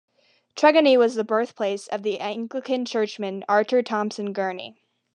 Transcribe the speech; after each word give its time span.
Tregony 0.55 0.97
was 0.97 1.13
the 1.13 1.23
birthplace 1.23 1.85
of 1.85 2.01
the 2.01 2.19
Anglican 2.19 2.85
churchman 2.85 3.45
Archer 3.47 3.83
Thompson 3.83 4.33
Gurney. 4.33 4.81